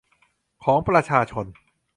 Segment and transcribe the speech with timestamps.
[0.63, 1.45] ของประชาชน